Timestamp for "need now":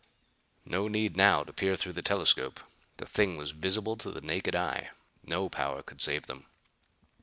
0.87-1.43